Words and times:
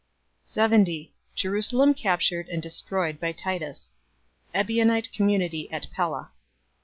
70 0.41 1.13
Jerusalem 1.35 1.93
captured 1.93 2.49
and 2.49 2.59
destroyed 2.59 3.19
by 3.19 3.33
Titus. 3.33 3.97
Ebionite 4.51 5.13
community 5.13 5.71
at 5.71 5.91
Pella. 5.91 6.31